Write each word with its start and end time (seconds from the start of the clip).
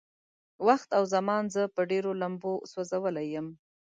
وخت 0.67 0.89
او 0.97 1.03
زمان 1.15 1.43
زه 1.55 1.61
په 1.75 1.81
ډېرو 1.91 2.11
لمبو 2.21 2.53
سوځولی 2.71 3.27
يم. 3.35 3.47